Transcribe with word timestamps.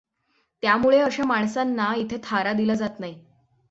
त्यामुळे 0.63 0.99
अशा 0.99 1.23
माणसांना 1.23 1.93
इथे 1.95 2.17
थारा 2.23 2.53
दिला 2.53 2.73
जात 2.73 2.99
नाही. 2.99 3.19